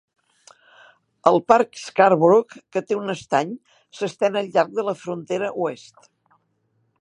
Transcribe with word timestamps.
El 1.31 1.35
parc 1.51 1.81
Scarborough, 1.81 2.55
que 2.77 2.83
té 2.93 2.97
un 3.01 3.13
estany, 3.15 3.51
s'estén 3.99 4.41
al 4.43 4.51
llarg 4.57 4.75
de 4.81 4.87
la 4.89 4.97
frontera 5.03 5.53
oest. 5.67 6.11